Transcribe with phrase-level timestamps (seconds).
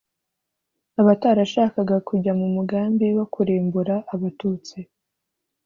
[1.01, 4.77] abatarashakaga kujya mu mugambi wo kurimbura abatutsi